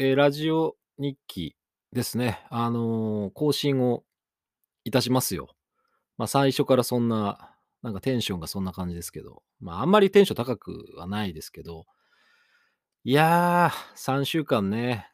[0.00, 1.56] えーラジオ日記
[1.92, 2.46] ですね。
[2.50, 4.04] あのー更新を
[4.84, 5.48] いたしますよ。
[6.16, 11.86] まあ、最初からそんな、なんかテンションがそんな感じですけど、まあ、あんまりテンション高くはないですけど、
[13.02, 15.10] いやー、3週間ね、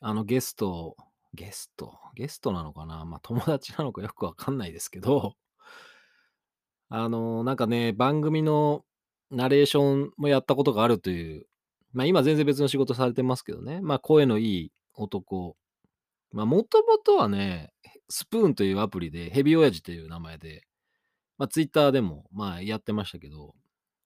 [0.00, 0.96] あのゲスト、
[1.34, 3.04] ゲスト、ゲストなのかな？
[3.04, 5.34] まあ、友達なのかよくわかんないですけど、
[6.90, 8.84] あのーなんかね、番組の
[9.32, 11.46] ナレーションもやったことがあるという、
[11.92, 15.56] まあ、今全然別の仕事されてますけどね、まあ、声のいい男、
[16.32, 17.72] まあ、もともとはね、
[18.08, 20.62] スプーンというアプリで、ヘビ親父という名前で、
[21.38, 23.54] まあ、ツイッターでも、まあ、やってましたけど、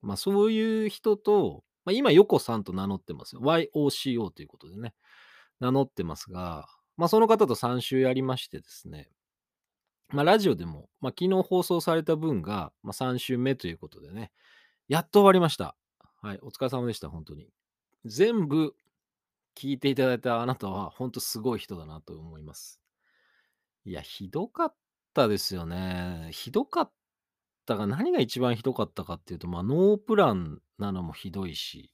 [0.01, 3.43] まあ、そういう人と、まあ、今、ヨコさんと名乗ってますよ。
[3.43, 4.95] YOCO ということでね、
[5.61, 6.67] 名乗ってますが、
[6.97, 9.09] まあ、その方と3週やりましてですね、
[10.11, 14.31] まあ、ラジオでも、まあ、昨日放送された分が、まあ、3週目ということでね、
[14.89, 15.77] やっと終わりました。
[16.23, 17.49] はい、お疲れ様でした、本当に。
[18.05, 18.75] 全部
[19.57, 22.81] 聞いていただいたあなたは、本当すごい人だなと思います。
[23.85, 24.75] いや、ひどかっ
[25.15, 26.31] たですよね。
[26.33, 26.93] ひどかっ
[27.67, 31.93] たが、何が一番ひどかったかっていうと、まあ、ノープランなのもひどいし、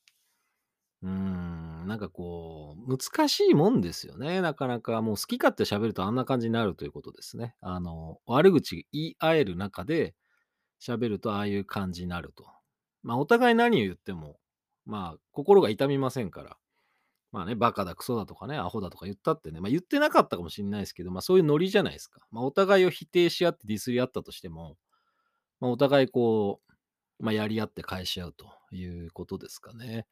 [1.02, 4.40] うーん、なんかこう、難しいもんですよね。
[4.40, 7.56] なかなかもう好き勝手喋るとあんな感じになるということですね。
[7.60, 10.14] あの、悪口言い合える中で
[10.80, 12.46] 喋るとああいう感じになると。
[13.02, 14.38] まあ、お互い何を言っても、
[14.86, 16.56] まあ、心が痛みませんから。
[17.32, 22.20] まあね、バカだ、クソだとかね、アホだとか言ったってね、まあ言ってなかったかもしれないですけど、まあそういうノリじゃないですか。
[22.30, 24.76] まあお互いを否定し合ってディスり合ったとしても、
[25.60, 26.60] まあお互いこ
[27.20, 30.06] う、まあやり合って返し合うということですかね。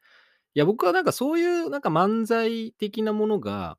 [0.55, 3.78] いや、僕はなんかそういうなんか漫才的なものが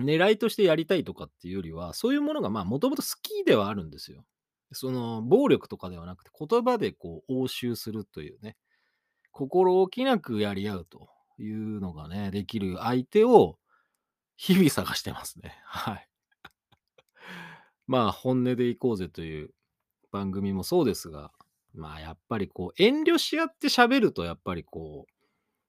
[0.00, 4.24] 狙いとしてやりたいとかっていうよりは、そういうものがまあもともと好きではあるんですよ。
[4.72, 8.56] その暴力とかではなくて言葉でこう応酬するというね、
[9.30, 13.58] 心置きなくやり合うというのがね、できる相手を
[14.36, 15.58] 日々探してますね。
[15.64, 16.08] はい。
[17.86, 19.50] まあ、本音でいこうぜという
[20.12, 21.32] 番組もそうですが、
[21.74, 25.12] まあ、やっぱりこう、遠慮し合って喋ると、やっぱりこう、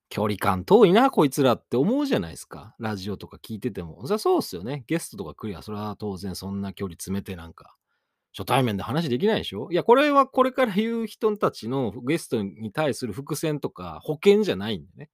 [0.10, 2.76] 距離感遠いな、こいつらって思うじゃないですか。
[2.80, 4.06] ラジオとか聞いてても。
[4.06, 4.84] そりゃそうっすよね。
[4.88, 7.78] ゲストとか来りゃ、それは当然そんな距離詰めてなんか、
[8.38, 9.70] 初対面で話できないでしょ？
[9.72, 15.10] いや、これはこれから言う人たちのゲストに対する伏線とか保険じゃないんでね。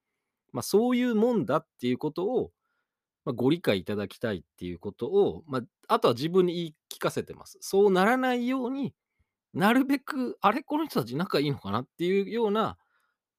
[0.53, 2.51] まあ、そういうもんだっていうことを、
[3.25, 7.57] まあ、ご理解いただきたいっていうことを、まあ、あとは自分に言い聞かせてます。
[7.59, 8.93] そうならないように、
[9.53, 12.77] なるべく、あれ、この人たち仲いいのかなっていうような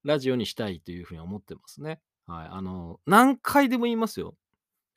[0.05, 2.00] ラジオにしたいというふうに思ってますね。
[2.27, 2.49] はい。
[2.50, 4.34] あの、何回でも言いますよ。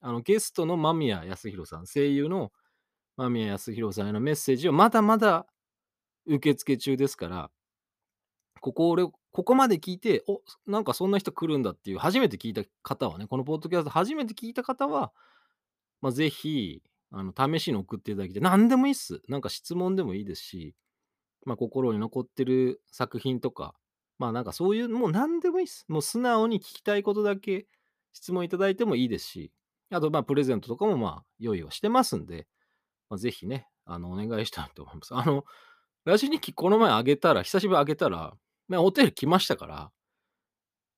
[0.01, 2.51] あの、ゲストの間宮康弘さん、声優の
[3.17, 5.45] 間宮康弘さんへのメッセージをまだまだ
[6.25, 7.51] 受付中ですから、
[8.59, 15.11] ここ俺、ここまで聞いて、お、なんかそんな人来るんだっていう、初めて聞いた方はね、このポッドキャスト初めて聞いた方は、
[16.01, 18.43] まあ、ぜひ、あの、試しに送っていただきたい。
[18.43, 19.21] 何でもいいっす。
[19.27, 20.75] なんか質問でもいいですし、
[21.45, 23.73] まあ、心に残ってる作品とか、
[24.19, 25.85] まあ、なんかそういう、もう何でもいいっす。
[25.87, 27.65] もう素直に聞きたいことだけ
[28.13, 29.51] 質問いただいてもいいですし、
[29.89, 32.47] あと、まあ、プレゼントとかも、まあ、用意はしてますんで、
[33.11, 35.13] まあ、ぜひね、あの、お願いしたいと思います。
[35.13, 35.43] あの、
[36.05, 38.33] ラジオ日記この前あげたら、久しぶりあげたら、
[38.69, 39.91] まあ、お便り来ましたから、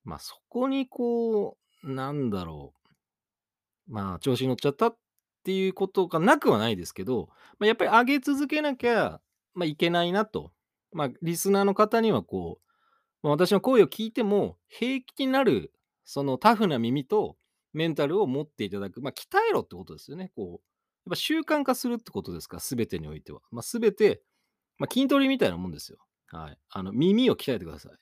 [0.03, 2.75] まあ、そこにこう、なんだろ
[3.87, 4.97] う、まあ、調子に乗っちゃったっ
[5.43, 9.19] ていうことがなくはないですけど、まあ、やっぱり上げ続けなきゃ、
[9.55, 10.51] まあ、いけないなと。
[10.91, 12.67] まあ、リスナーの方にはこう、
[13.23, 15.73] まあ、私の声を聞いても平気になる、
[16.05, 17.37] そのタフな耳と
[17.73, 19.01] メンタルを持っていただく。
[19.01, 20.31] まあ、鍛えろってことですよね。
[20.35, 20.72] こう、
[21.05, 23.41] やっぱ習慣化するってことですか、すべてにおいては。
[23.51, 24.23] まあ、すべて、
[24.79, 25.99] まあ、筋トレみたいなもんですよ。
[26.27, 26.57] はい。
[26.69, 27.93] あの、耳を鍛えてください。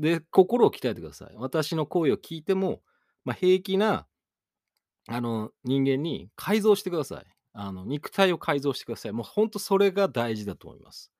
[0.00, 1.34] で、心を鍛えてください。
[1.36, 2.82] 私の声を聞いても、
[3.24, 4.06] まあ、平気な、
[5.08, 7.26] あの、人間に改造してください。
[7.54, 9.12] あの、肉体を改造してください。
[9.12, 11.12] もう本当それが大事だと思います。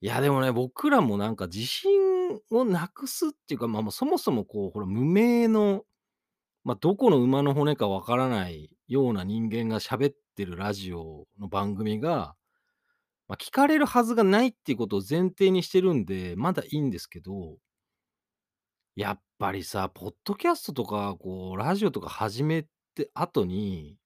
[0.00, 1.90] いや、でもね、僕らもなんか自信
[2.50, 5.84] をなくすっていうか、まあ、もうそもそもこう、ほら、無名の、
[6.64, 12.34] ま、どこの馬の骨かわからないような人間が喋ってるラジオの番組が、
[13.28, 17.58] ま、聞かれるはずがないっていうことを前提にしてるんで、まだいいんですけど、
[18.96, 23.96] やっぱりさ、ポッドキャストとか、こう、ラジオとか始めて後に、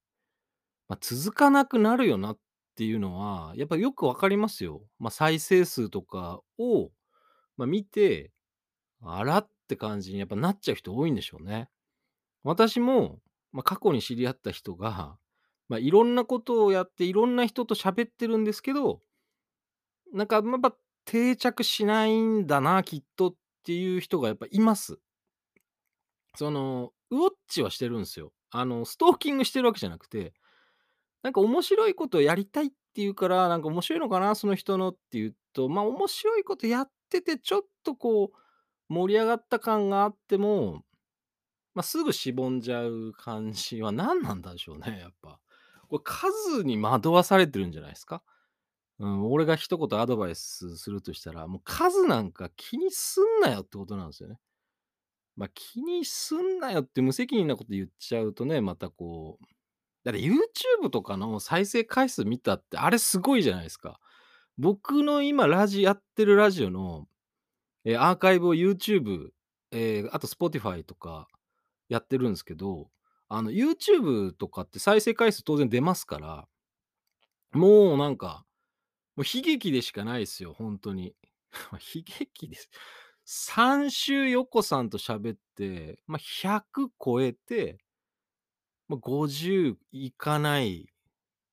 [0.88, 2.38] ま、続かなくなるよなっ
[2.77, 4.82] ていうのは、やっぱよくわかりますよ。
[4.99, 6.91] ま、再生数とかを、
[7.56, 8.32] ま、見て、
[9.03, 11.69] あらって感じにやっぱなっちゃう人多いんでしょうね。
[12.44, 13.19] 私も、
[13.52, 15.17] まあ、過去に知り合った人が、
[15.69, 19.00] まあ、いろんなことをやって、いろんな人と喋ってるんですけど、
[20.12, 20.75] なんか、やっぱ
[21.05, 24.99] 定着しないんだな、きっとっていう人がやっぱいます。
[26.37, 28.32] その、ウォッチはしてるんですよ。
[28.50, 30.32] あの、ストーキングしてるわけじゃなくて、
[31.23, 38.37] なんか面白いことやりたいって言うから、なんか面白いのかな、その人のっていうと、まあ、面白いことやってて、ちょっとこう、
[38.88, 40.84] 盛り上がった感があっても、
[41.79, 45.39] ま、すぐしぼんじゃう感じは何なんだでしょうね、やっぱ。
[45.89, 48.23] これ数に惑わされてるんじゃないですか？
[48.99, 54.39] うん、俺が一言アドバイスするとしたら、もう数なんか気にすんなよってことなんですよね。
[55.37, 59.45] ま、気にすんなよって無責任なこと言っちゃうとね、またこう、
[60.05, 64.01] だって YouTube とかの再生回数見たって、あれすごいじゃないですか。
[64.59, 67.07] 僕の今ラジやってるラジオの、
[67.85, 69.31] え、アーカイブを YouTube、
[69.71, 71.29] ええ、あと Spotify とか
[71.88, 72.90] やってるんですけど、
[73.29, 76.49] あの YouTube とかって再生回数当然出ますから、
[77.52, 78.44] もうなんか、
[79.17, 81.14] もう悲劇でしかないですよ、ほんとに。
[81.73, 82.70] 悲劇です。
[83.25, 87.79] 3週ヨッコさんと喋って、ま、100超えて
[88.88, 90.88] まあ、50いかない。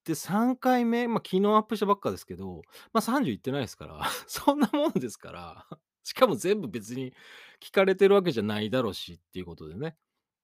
[0.05, 2.61] で、3回目、まあ、昨日アップしたばっかですけど、
[2.93, 5.67] まあ、30いってないですから、 そんなもんですから。
[6.03, 7.13] しかも全部別に
[7.59, 9.97] 聞かれてるわけじゃないだろうしっていうことでね。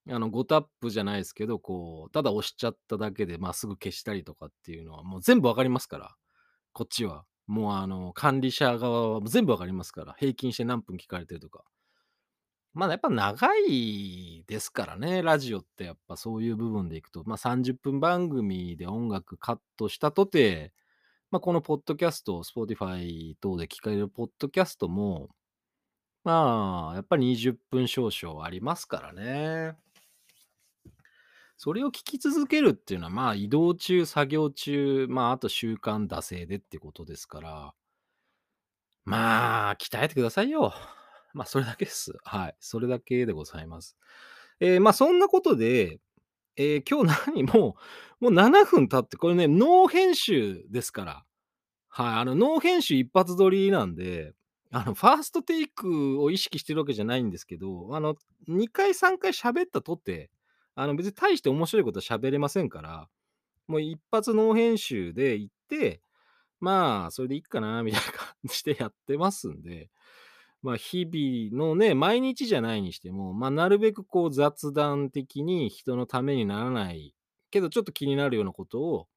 [0.09, 6.15] あの5タップじゃないですけど、こう、ただ押しちゃっただけで、ま、すぐ消したりとかっていうのはもう全部分かりますから、
[6.74, 7.25] こっちは。
[7.48, 11.63] もうあの管理者側は全部分かりますから、平均して何分聞かれてるとか。
[12.74, 20.74] まだやっぱ長いですからね、ラジオってやっぱそういう部分でいくと、まあ、30分番組で音楽カットしたとて、
[21.31, 25.30] まあ、このポッドキャスト、Spotify 等で聞かれるポッドキャストも、
[26.24, 29.75] まあ、やっぱり20分少々ありますからね。
[31.63, 37.73] それを聞き続けるっていうのは、まあ、移動中、作業中、まあ、あと習慣惰性でってことですから。
[39.05, 40.73] まあ、鍛えてくださいよ。
[41.35, 42.13] まあ、それだけっす。
[42.23, 42.55] はい。
[42.59, 43.95] それだけでございます。
[44.59, 45.99] ええ、ま、そんなことで、
[46.55, 47.75] ええ、今日何も、
[48.19, 51.25] もう7分経って、これね、ノー編集ですから。
[51.89, 54.33] はい、あのノー編集一発撮りなんで、
[54.71, 58.15] あのファーストテイクを意識してるわけじゃないんですけど、あの
[58.47, 60.31] 2回3回喋ったとて、
[60.75, 63.07] あの別に大して面白いことは喋れませんから、
[63.68, 66.01] もう一発ノー編集でいって、
[66.59, 69.89] まあ、それでいっかなみたいな感じでやってますんで。
[70.62, 77.15] まあ、日々のね、毎日じゃないにしても、まあ、なるべくこう雑談的に人のためにならない、
[77.50, 79.07] けどちょっと気になるようなことを、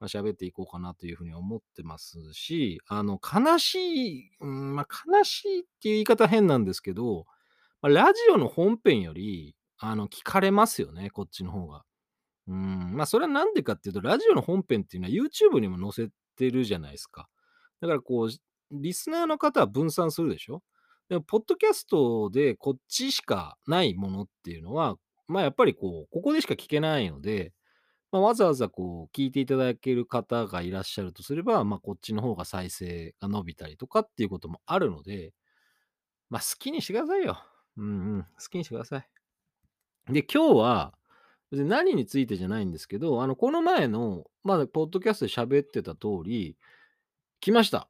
[0.00, 7.24] まあ、喋っていこうかなという風に思ってますし、あの悲しい、うん、まあ、悲しいっていう言い方変なんですけど、
[7.80, 11.84] まあ、ラジオの本編より、あの聞かれますよね、こっちの方が。
[12.48, 17.28] うーん、まあ、それはなんでかっていうと、ラジオの本編っていうのは YouTube にも載せてるじゃないですか。
[17.80, 18.30] だからこう、
[18.72, 20.62] リスナーの方は分散するでしょ？
[21.08, 24.96] でもポッドキャストでこっちしかないものっていうのは、
[25.28, 27.52] まあ、やっぱりこう、ここでしか聞けないので、
[28.12, 35.32] ま、わざわざこう聞いていただける方がいらっしゃるとすれば、まあ、こっちの方が再生が伸びたりとかっていうこともあるので、
[36.30, 37.38] まあ、好きにしてくださいよ。
[37.78, 39.21] うんうん、好きにしてください。
[40.12, 40.94] で、今日は、
[41.50, 46.56] 別に何についてじゃないんですけど、あのこの前の、ま、ポッドキャストで喋ってた通り、
[47.40, 47.88] 来ました。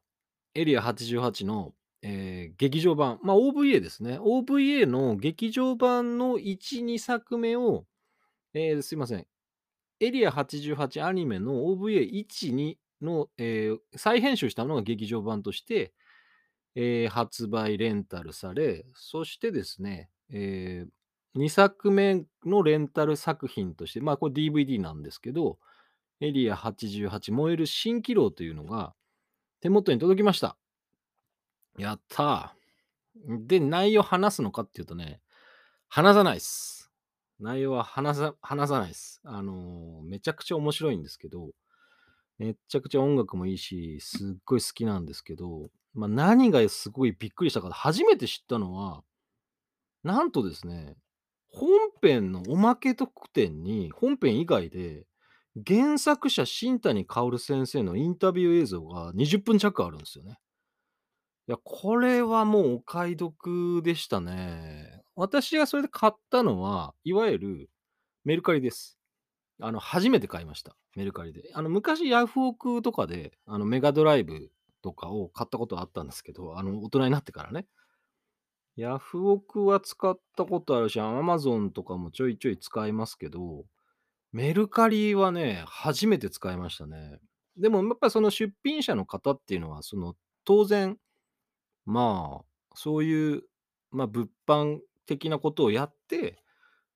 [0.55, 4.19] エリア88の、ええ、劇場版、まあ、OVA ですね。
[4.19, 7.85] OVA の劇場版の1、2作目を、
[8.53, 9.27] ええ、すいません。
[9.99, 15.93] エリア88アニメの OVA1、2の、ええ、再編集したのが劇場版として、
[16.75, 20.89] ええ、発売レンタルされ、そしてですね、ええ、
[21.35, 25.57] 2作目のレンタル作品として、まあ、これ DVD なんですけど、
[26.19, 28.93] エリア88燃える蜃気楼というのが
[29.61, 30.57] 手元に届きました。
[31.77, 32.55] やった。
[33.29, 35.21] んで、内容話すのかっていうとね、
[35.87, 36.91] 話さないっす。
[37.39, 39.21] 内容は話さ話さないっす。
[39.23, 41.49] あの、めちゃくちゃ面白いんですけど、
[42.37, 49.03] めちゃくちゃ音楽もいいし、すっごい好きなんですけど、まあ、何がすごいびっくりしたか、初めて知ったのは、
[50.03, 50.95] なんとですね、
[51.53, 51.69] 本
[52.01, 55.05] 編のおまけ特典に、本編以外で、
[55.67, 60.39] 原作者新谷薫先生のインタビュー映像が20分弱あるんですよね。
[61.47, 65.03] いや、これはもうお買い得でしたね。
[65.15, 67.69] 私がそれで買ったのは、いわゆる
[68.23, 68.97] メルカリです。
[69.61, 70.75] あの、初めて買いました。
[70.95, 71.51] メルカリで。
[71.53, 77.67] あの、昔ヤフオクとかで、あの、メガドライブとかを買ったことあったんですけど、あの、大人になってからね。
[78.75, 83.65] ヤフオクは使ったことあるし、アマゾンとかもちょいちょい使いますけど、
[84.31, 87.19] メルカリはね、初めて使いましたね。
[87.57, 90.15] でもやっぱりその出品者の方っていうのは、その、
[90.45, 90.97] 当然
[91.85, 93.43] まあ、そういう、
[93.91, 96.39] ま、物販的なことをやって、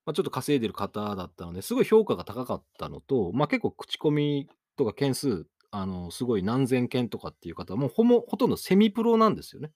[0.06, 9.72] まあ、ちょっと稼いでる方だったので、すごい評価が高かったのと、まあ、結構口コミとか件数、あの、すごい何千件とかっていう方は、もうほぼほとんどセミプロなんですよね。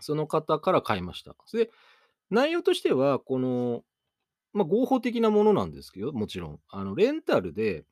[0.00, 1.34] その方から買いました。
[1.52, 1.70] で、
[2.30, 3.82] 内容としては、この、
[4.52, 6.60] まあ、合法的なものなんですけど、もちろん。
[6.68, 7.84] あの、レンタルで、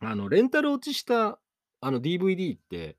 [0.00, 1.38] あの、レンタル落ちした、
[1.80, 2.96] あの、DVD って、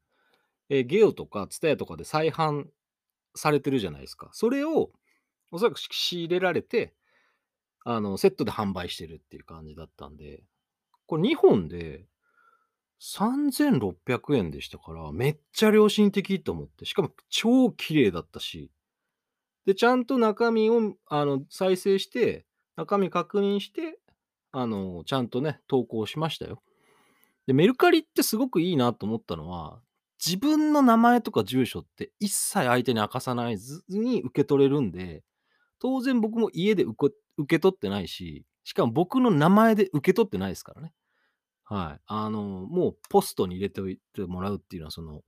[0.70, 2.66] えーゲオとか TSUTAYA とかで再販
[3.36, 4.30] されてるじゃないですか。
[4.34, 4.92] それを
[5.52, 6.94] おそらく仕入れられて、
[7.86, 10.44] あの、セットで販売してるっていう感じだったんで、
[11.06, 12.06] これ2本で
[13.04, 18.72] 3600円でしたから、めっちゃ良心的と思って、しかも超綺麗だったし、
[19.66, 22.46] で、ちゃんと中身を、あの、再生して、
[22.78, 24.00] 中身確認して、
[24.52, 26.64] あの、ちゃんとね、投稿しましたよ。
[27.46, 29.82] で、メルカリってすごくいいなと思ったのは、
[30.26, 35.24] 自分の名前とか住所って一切相手に明かさないずに受け取れるんで、
[35.80, 40.94] 当然僕も家で受け受け取ってないし、しかも僕の名前で受け取ってないですからね。
[41.66, 42.02] はい。
[42.06, 45.22] あの、もうポストに入れておいてもらうっていうのは、その、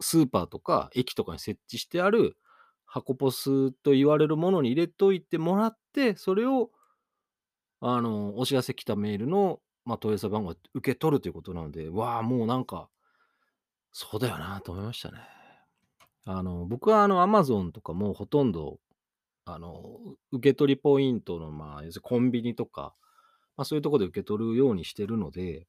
[0.00, 2.36] スーパーとか駅とかに設置してある
[2.84, 6.70] 箱ポスと言われるものに入れといてもらって、それを、
[7.80, 12.88] あの、お知らせ来たメールの、まあ、問い合わせ番号を受け取るということなので、わあ、もうなんか、
[13.92, 15.18] そうだよなと思いましたね。
[16.24, 18.78] あの、僕はあの、アマゾンとかもほとんど、
[19.44, 20.00] あの、
[20.32, 22.94] 受け取りポイントの、まあ、要するにコンビニとか、
[23.56, 25.66] まあ、そういうところで受け取るようにしてるので、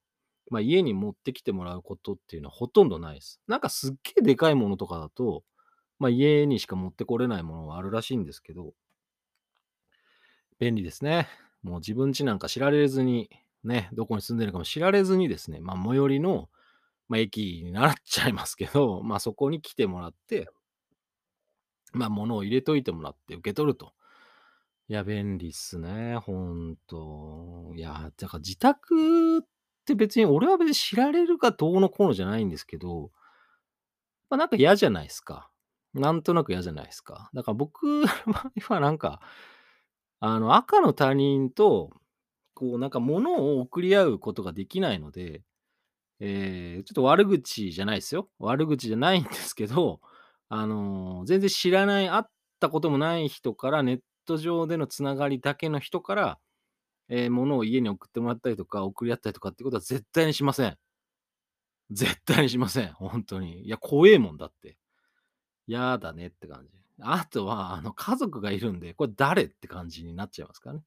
[0.49, 3.41] まあ、家に持ってきてもらうことっていうのはほとんどないです。
[3.47, 5.43] なんかすっげえでかいものとかだと、
[5.99, 8.73] まあ、家にしか持ってこれないものはあるらしいんですけど、
[10.59, 11.27] 便利ですね。
[11.63, 13.29] もう自分家なんか知られずに、
[13.63, 16.49] ね、どこに住んでるかも知られずにですね、まあ、最寄りの、
[17.09, 20.49] まあ、駅になっちゃいますけど、まあ、そこに来てもらって、
[21.93, 23.93] まあ、物を入れといてもらって受け取ると。
[24.89, 27.73] いや、便利っすね、ほんと。
[27.75, 29.41] いや、だから自宅っ
[29.87, 33.11] て別に、俺は別に知られるかどうのこうのじゃないんですけど、
[34.29, 35.49] まあ、なんか嫌じゃないですか。
[35.93, 37.29] なんとなく嫌じゃないですか。
[37.33, 38.33] だから僕の場
[38.67, 39.21] 合はなんか、
[40.19, 41.91] あの、赤の他人と、
[42.55, 45.43] こうなんか物を送り合うことができないので、
[46.19, 48.29] えーちょっと悪口じゃないですよ。
[48.39, 50.01] 悪口じゃないんですけど、
[50.49, 52.23] あの、全然知らない、会っ
[52.59, 56.39] たこともない人から、ネット上でのつながりだけの人から、
[57.09, 60.77] えー物を家に送ってもらったりとか、送り合ったりとかってことは絶対にしません。
[61.91, 62.93] 絶対にしません。
[62.93, 63.65] 本当に。
[63.65, 64.77] いや、怖えもんだって。
[65.67, 66.71] やだねって感じ。
[67.01, 70.83] あとは、あの、家族がいるんで、これ誰って感じになっちゃいますからね。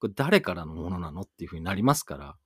[0.00, 2.36] これ誰からのものなのっていう風になりますから、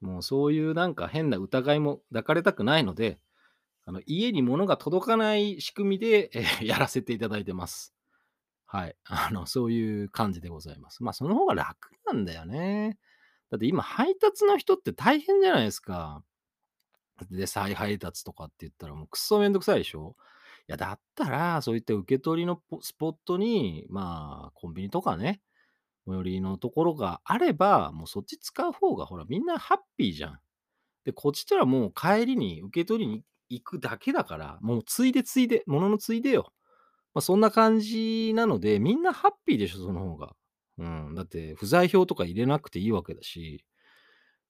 [0.00, 3.18] もうそういうなんか変な疑いも抱かれたくないので、
[3.86, 7.93] あの、家に物が届かない仕組みで、えーやらせていただいてます。
[8.66, 8.96] はい。
[9.04, 11.02] あの、そういう感じでございます。
[11.02, 12.98] まあ、その方が楽なんだよね。
[13.50, 16.24] だって今、配達の人って大変じゃないですか。
[17.30, 20.16] で、再配達とかって言ったらもうくっそめんどくさいでしょ
[20.68, 25.42] いや、だったら、そういった受け取りのスポットに、まあ、コンビニとかね、
[26.06, 30.40] 最寄りのところがあれば、もうそっち使う方が、ほら、みんなハッピーじゃん。
[31.04, 36.53] で、こっちとらもう帰りに受け取りに行くだけだから、もうついでついで、もののついでよ。
[37.14, 40.34] まあ、そんな感じなので、みんなハッピーでしょ、その方が。
[40.78, 41.14] うん。
[41.14, 43.64] だって、不在票とか入れなくていいわけだし、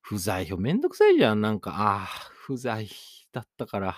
[0.01, 1.41] 不在票めんどくさいじゃん。
[1.41, 2.89] なんか、ああ、不在
[3.33, 3.97] だったから。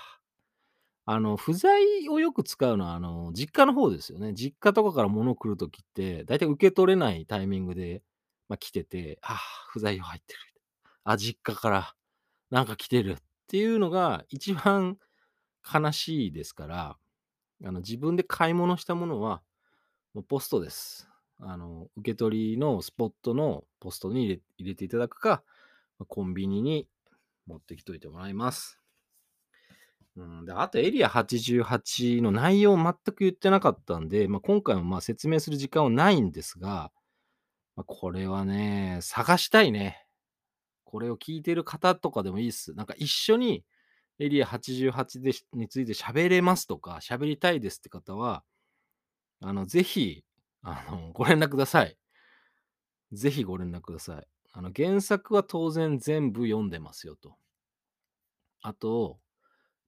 [1.08, 4.34] あの、不在をよく使うのは、あの、実家の方ですよね。
[4.34, 8.02] 実家とかから物来るときって、だいたい受け取れないタイミングで、
[8.48, 9.36] まあ、来てて、ああ、
[9.70, 10.40] 不在票入ってる。
[11.04, 11.94] あ、実家から
[12.50, 13.16] なんか来てるっ
[13.48, 14.98] ていうのが一番
[15.72, 16.96] 悲しいですから、
[17.64, 19.42] あの、自分で買い物したものは、
[20.14, 21.08] もうポストです。
[21.38, 25.42] あの、受け取りのスポットのポストに入れ入れていただくか、
[26.08, 26.88] コンビニに
[27.46, 28.80] 持ってきといてもらいます。
[30.16, 36.90] うん、であとエリア88の内容を全く言ってなかったんで、まあ、今回もまあ説明する時間はないんですが、
[37.76, 40.06] まあ、これはね、探したいね。
[40.84, 42.72] これを聞いてる方とかでもいいっす。
[42.72, 43.64] なんか一緒に
[44.18, 48.44] エリア88でについて喋れますとか、喋りたいですって方は、
[49.40, 50.24] あの、ぜひ、
[50.62, 51.96] あの、ご連絡ください。
[53.12, 54.26] ぜひご連絡ください。
[54.52, 57.36] あの、原作は当然全部読んでますよと。
[58.62, 59.18] あと、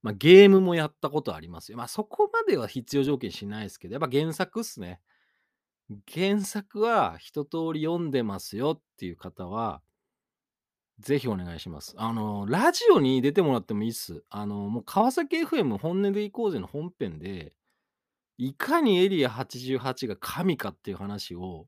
[0.03, 1.79] まあ、ゲームもやったことありますよ。
[1.79, 5.01] まあ、そこまでは必要条件しないですけど、やっぱ原作っすね。
[6.13, 9.83] 原作は一通り読んでますよっていう方は、
[11.00, 11.95] ぜひお願いします。
[11.97, 14.25] あの、ラジオに出てもらってもいいっす。
[14.31, 17.52] あの、もう川崎 FM 本音で行こうぜの本編で、
[18.37, 21.67] いかにエリア88が神かっていう話を、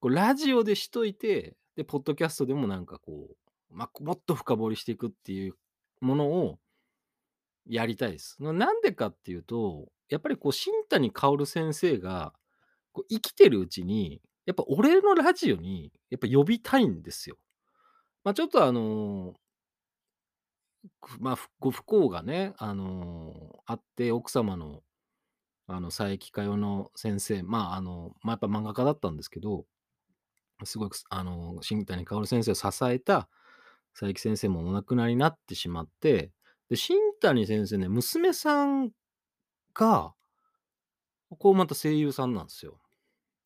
[0.00, 5.54] こうラジオでしといて、で、ポッドキャストでもなんかこう、まあ、もっと深掘りしていくっていう
[6.00, 6.58] ものを
[7.68, 8.36] やりたいです。
[8.40, 12.32] なんでかっていうと、やっぱりこう新谷薫先生が、
[12.92, 17.36] こう生きてるうちに、やっぱ俺のラジオにやっぱ呼びたいんですよ。
[18.26, 19.34] ま、ちょっとあの
[21.20, 24.82] まあ、ご不幸がね、あの、あって、奥様の、
[25.68, 29.66] あの、佐伯かよの先生、まあ、あの、ま、やっぱ漫画家だったんですけど、
[30.64, 33.28] すごく、あの、新谷薫先生を支えた
[33.94, 36.32] 佐伯先生もお亡くなりになってしまって、
[36.70, 38.90] で、新谷先生ね、娘さん
[39.74, 40.14] が、
[41.38, 42.78] こうまた声優さんなんですよ。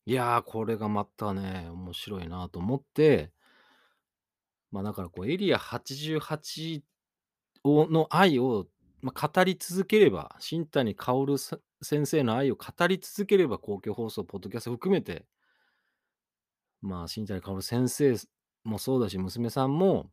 [0.05, 3.31] いやー、これがまたね、面白いなと思って
[4.71, 6.81] まあ、だからこうエリア88
[7.63, 8.67] をの愛を、
[9.01, 11.37] まあ、語り続ければ、新谷薫
[11.81, 15.25] 先生の愛を語り続ければ、公共放送、ポッドキャスト含めて
[16.81, 18.15] まあ、新谷薫先生
[18.63, 20.09] もそうだし、娘さんも、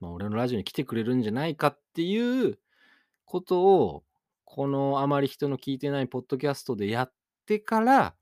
[0.00, 2.58] まあ、俺のラジオに来てくれるんじゃないかっていう
[3.24, 4.04] ことを、
[4.44, 7.12] このあまり人の聞いてないポッドキャストでやっ
[7.46, 8.14] てから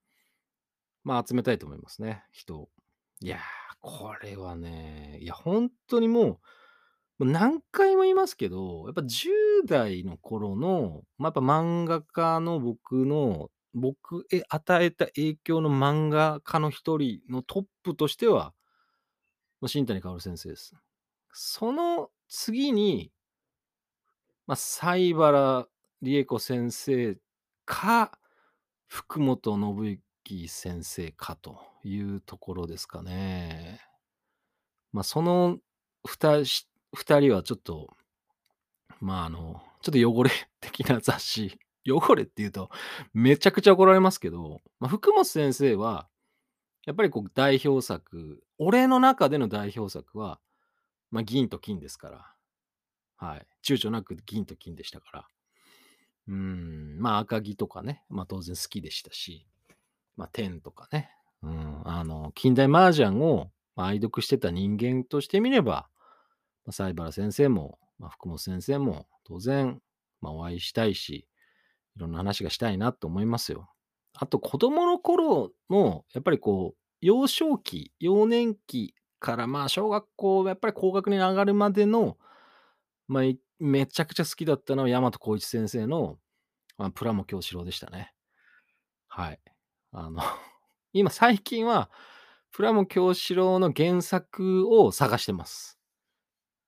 [1.03, 2.69] まあ、集めたいと思いますね、人を。
[3.21, 3.41] いやー、
[3.83, 6.41] これはね、いやほんとにも
[7.21, 18.53] う、ま、何回も言いますけど、やっぱ10代の頃の、ま、やっぱ漫画家の僕の僕へ与えた影響の漫画家の一人のトップとしては
[19.63, 20.75] ま、新谷薫先生です。
[21.33, 23.11] その次に
[24.49, 25.67] ま、西原
[26.03, 27.17] 理恵子先生
[27.65, 28.19] か、
[28.89, 33.81] 福本伸行先生かというところですかね。
[34.93, 35.59] ま、その
[36.05, 37.89] 2人はちょっと
[39.01, 41.59] ま、ああの、ちょっと汚れ 的な雑誌
[41.89, 42.71] 汚れって言うと
[43.15, 46.09] めちゃくちゃ怒られますけど、ま、福本先生は、
[46.87, 50.41] やっぱりこう代表作俺の中での代表作は、
[51.11, 52.35] ま、銀と金ですから。
[53.19, 53.47] はい。
[53.65, 55.29] 躊躇なく銀と金でしたから。
[56.29, 59.47] うん、ま、赤木とかね、ま、当然好きでしたし、
[60.17, 61.11] ま、天とかね、
[61.43, 65.89] うん、あの、近代麻雀を、愛読してた人間としてみれば、
[66.67, 69.81] ま、西原先生も、ま、福本先生も当然、
[70.21, 71.27] ま、お会いしたいし、
[71.97, 73.71] いろんな話がしたいなと思いますよ。
[74.15, 82.19] あと子供の頃のやっぱりこう、幼少期、幼年期から、まあ、小学校やっぱり高学年上がるまでの、
[83.09, 86.19] ま、いめちゃくちゃ好きだったのは大和耕一先生の、
[86.79, 88.13] ま、プラモ教師郎でしたね。
[89.09, 89.41] はい。
[89.93, 90.23] あの、
[90.93, 91.89] 今最近は、
[92.51, 95.79] プラモ教師郎の原作を探してます。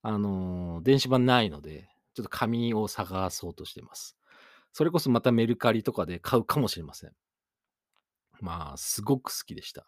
[0.02, 4.16] あの、電子版ないので、ちょっと紙を探そうとしてます。
[4.72, 7.12] それこそまたメルカリとかで買うかもしれません。
[8.40, 9.86] まあ、すごく好きでした。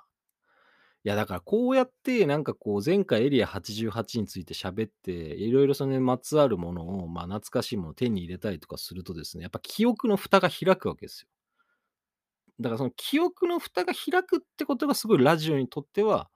[1.05, 11.29] いや、だからこうやって、なんかこう前回エリア88について喋って、色々それにまつわるものを、まあ、懐かしいものを手に入れたりとかするとですね、やっぱ記憶の蓋が開くわけですよ。
[12.61, 16.31] だからその記憶の蓋が開くってことがすごいラジオにとっては、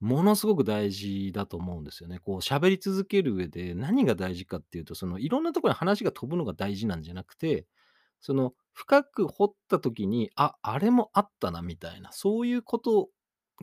[0.00, 2.20] ものすごく大事だと思うんですよね。
[2.20, 7.66] こう喋り続ける上で何が大事かっていうと、そのいろんなところに話が飛ぶのが大事なんじゃなくて、
[8.20, 13.08] その深く掘った時に、あ、あれもあったなみたいな、そういうことを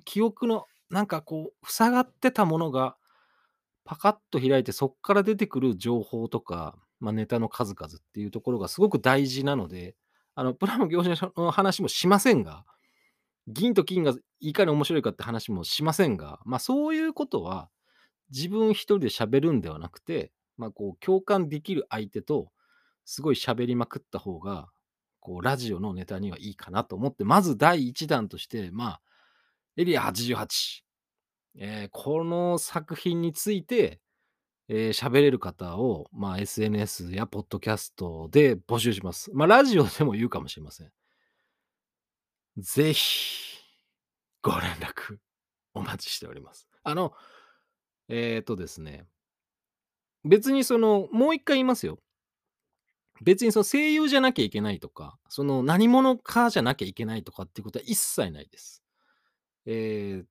[0.06, 2.98] 記憶のなんかこう塞がってたものが、
[3.86, 9.96] パカッと開いてそっから出てくる情報とか、ま、ネタの数々っていうところがすごく大事なので、
[10.36, 12.65] あのプラモ業者の話もしませんが、
[13.48, 17.69] 銀と金がいかに面白いかって話もしませんが、まあ、そういうことは、
[18.32, 22.52] 自分一人で喋るんではなくて、まあ、こう共感できる相手と
[23.06, 24.67] すごい喋りまくった方が、
[25.19, 29.02] こうラジオのネタにはいいかなと思って、まず第一弾として、まあ、
[29.78, 30.84] エリア88、
[31.58, 34.02] ええ、この作品について、
[34.67, 39.30] ええ、喋れる方を、まあ、SNS やポッドキャストで募集します。
[39.34, 40.91] まあ、ラジオでも言うかもしれません。
[42.58, 43.60] ぜひ、
[44.41, 45.17] ご連絡
[45.73, 46.67] お待ちしております。
[46.84, 47.13] あの、
[48.10, 49.08] えっとですね
[50.25, 51.99] 別にその、もう1回言いますよ。
[53.21, 58.84] 別にその声優じゃなきゃいけないとか、その何者かじゃなきゃいけないとかっていうことは一切ないです。
[59.65, 60.25] ええ、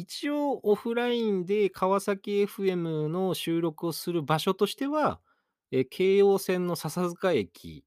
[0.00, 5.20] 一応オフラインで川崎 FM の収録をする場所としては、
[5.72, 7.84] え、京王線の笹塚駅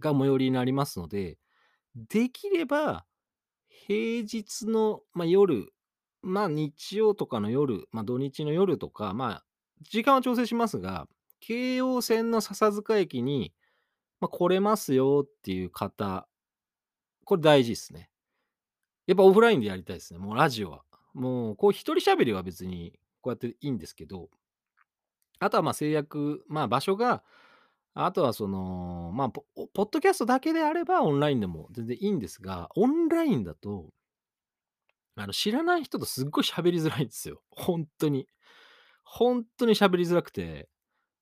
[0.00, 1.38] が最寄りになりますので、
[1.96, 3.06] できれば、
[3.68, 5.72] 平日の、ま、夜、
[6.22, 9.44] ま、日曜とかの夜、ま、土日の夜とか、まあ、
[9.82, 11.08] 時間は調整しますが、
[11.40, 13.52] 京王線の笹塚駅に、
[14.20, 16.26] ま、来れますよっていう方
[17.24, 18.08] これ大事っすね。
[19.06, 20.82] やっぱオフラインでやりたいですね、もうラジオは。
[21.14, 24.28] もう、こう一人喋りは別にこうやっていいんですけど、
[25.38, 27.22] あとは、まあ、制約、まあ、場所が、
[27.94, 29.44] あとはその、まあ、ポ
[29.74, 33.90] ポッドキャストだけであればオンラインでも全然いいんですが、オンラインだと
[35.16, 37.42] あの、知らない人とすっごい喋りづらいんですよ。
[37.50, 38.28] ほんとに。
[39.04, 40.68] ほんとに喋りづらくて、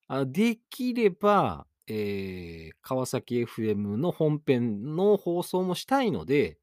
[0.07, 6.59] あ、できれば、ええ、川崎 FM の本編の放送もしたいので、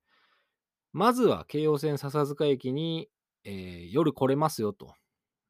[0.93, 3.09] まずは京葉線笹塚駅に、
[3.47, 4.93] ええ、夜来れますよと。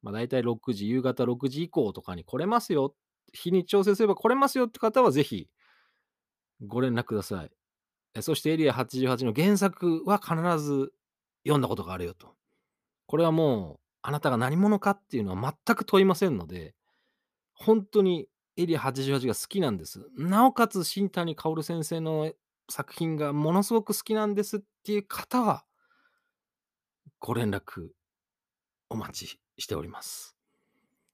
[0.02, 2.94] ま、だいたい6時、夕方6時以降とかに来れますよ、
[3.32, 5.48] 日に調整すれば来れますよって方はぜひ
[6.66, 7.50] ご連絡ください。
[8.14, 10.92] え、そしてエリア88の原作は必ず
[11.44, 12.34] 読んだことがあるよと。
[13.06, 16.74] これはもう、あなたが何者かっていうのは全く問いませんので、
[17.54, 20.06] ほんとにエリア88が好きなんです。
[20.16, 22.32] なおかつ新谷薫先生の
[22.70, 25.64] 作品がものすごく好きなんですっていう方は
[27.20, 27.88] ご連絡
[28.90, 30.36] お待ちしております。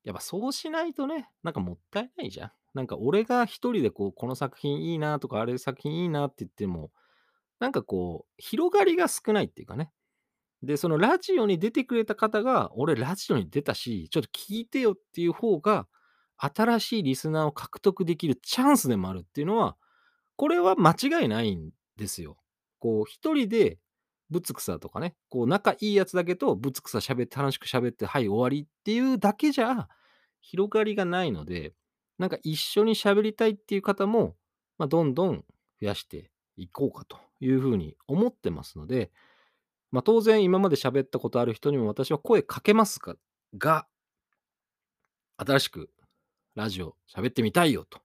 [0.04, 2.52] やっぱそうしないとね、なんかもったいないじゃん。
[2.74, 6.90] なんか俺が一人でこう、この作品いいなとか、あれ作品いいなって言っても、
[7.58, 9.90] なんかこう、広がりが少ないっていうかね。
[10.62, 15.86] で、そのラジオに出てくれた方が、俺ラジオに出たし、ちょっと聞いてよっていう方が、
[16.36, 19.76] 新しいリスナーを獲得できるチャンスでもあるっていうのは、
[20.36, 22.36] これは間違いないんですよ。
[22.80, 23.78] こう一人で
[24.34, 29.88] ぶつくさとかね、こう仲いいやつだけとぶつくさ喋って楽しく喋って、はい、終わりっていうだけじゃ、
[30.40, 31.72] 広がりがないので、
[32.18, 34.34] なんか一緒に喋りたいっていう方も、
[34.76, 35.44] まあ、どんどん
[35.80, 39.12] 増やしていこうかという風に思ってますので、
[39.92, 43.14] まあ、当然今まで喋ったことある人にも私は声かけますが
[43.56, 43.86] が
[45.36, 45.90] 新しく
[46.56, 48.00] ラジオ喋ってみたいよと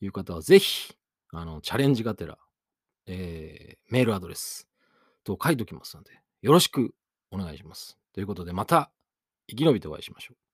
[0.00, 0.94] いう方はぜひ、
[1.32, 2.38] あの、チャレンジがてら、
[3.06, 4.67] ええ、メールアドレス
[5.28, 6.94] と書いときますので、よろしく
[7.30, 7.98] お願いします。
[8.14, 8.90] ということで、また
[9.46, 10.47] 生き延びてお会いしましょう。